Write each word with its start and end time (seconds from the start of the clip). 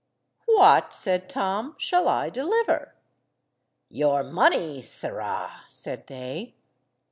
"What," 0.47 0.93
said 0.93 1.29
Tom, 1.29 1.75
"shall 1.77 2.07
I 2.09 2.31
deliver?" 2.31 2.95
"Your 3.87 4.23
money, 4.23 4.81
sirrah," 4.81 5.65
said 5.69 6.07
they. 6.07 6.55